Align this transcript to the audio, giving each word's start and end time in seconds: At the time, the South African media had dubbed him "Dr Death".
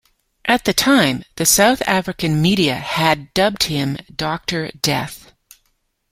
At 0.45 0.65
the 0.65 0.73
time, 0.73 1.25
the 1.35 1.45
South 1.45 1.83
African 1.85 2.41
media 2.41 2.73
had 2.75 3.31
dubbed 3.35 3.65
him 3.65 3.97
"Dr 4.15 4.69
Death". 4.81 5.31